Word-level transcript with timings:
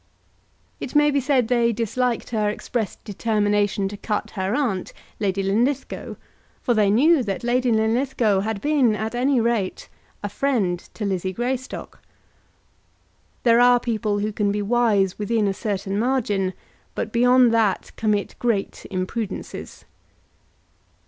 It 0.79 0.95
may 0.95 1.11
be 1.11 1.19
said 1.19 1.47
they 1.47 1.71
disliked 1.71 2.31
her 2.31 2.49
expressed 2.49 3.03
determination 3.03 3.87
to 3.89 3.95
cut 3.95 4.31
her 4.31 4.55
aunt, 4.55 4.93
Lady 5.19 5.43
Linlithgow; 5.43 6.15
for 6.59 6.73
they 6.73 6.89
knew 6.89 7.21
that 7.21 7.43
Lady 7.43 7.71
Linlithgow 7.71 8.39
had 8.39 8.61
been, 8.61 8.95
at 8.95 9.13
any 9.13 9.39
rate, 9.39 9.89
a 10.23 10.27
friend 10.27 10.79
to 10.95 11.05
Lizzie 11.05 11.33
Greystock. 11.33 12.01
There 13.43 13.59
are 13.59 13.79
people 13.79 14.17
who 14.17 14.31
can 14.33 14.51
be 14.51 14.63
wise 14.63 15.19
within 15.19 15.47
a 15.47 15.53
certain 15.53 15.99
margin, 15.99 16.53
but 16.95 17.11
beyond 17.11 17.53
that 17.53 17.91
commit 17.95 18.33
great 18.39 18.87
imprudences. 18.89 19.85